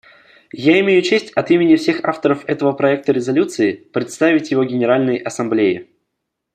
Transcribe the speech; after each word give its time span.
Я 0.63 0.79
имею 0.79 1.03
честь 1.03 1.29
от 1.33 1.51
имени 1.51 1.75
всех 1.75 2.03
авторов 2.03 2.43
этого 2.49 2.71
проекта 2.71 3.11
резолюции 3.11 3.73
представить 3.91 4.49
его 4.49 4.63
Генеральной 4.63 5.17
Ассамблее. 5.17 5.89